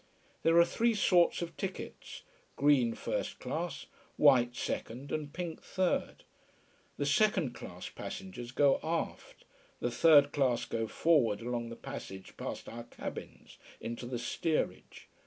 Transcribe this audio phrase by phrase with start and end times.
[0.41, 2.23] There are three sorts of tickets
[2.55, 3.85] green first class,
[4.17, 6.23] white second, and pink third.
[6.97, 9.45] The second class passengers go aft,
[9.79, 15.07] the third class go forward, along the passage past our cabins, into the steerage.